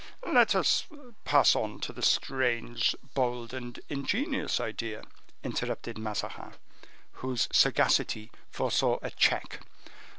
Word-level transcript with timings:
"Let 0.25 0.55
us 0.55 0.87
pass 1.25 1.55
on 1.55 1.79
to 1.81 1.93
the 1.93 2.01
strange, 2.01 2.95
bold 3.13 3.53
and 3.53 3.79
ingenious 3.87 4.59
idea," 4.59 5.03
interrupted 5.43 5.99
Mazarin, 5.99 6.53
whose 7.11 7.47
sagacity 7.51 8.31
foresaw 8.49 8.97
a 9.03 9.11
check. 9.11 9.59